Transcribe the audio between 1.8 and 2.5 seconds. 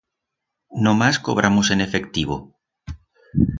efectivo